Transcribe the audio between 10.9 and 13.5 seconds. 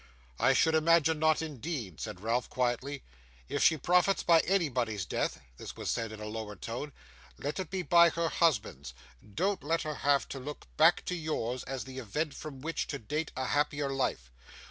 to yours, as the event from which to date a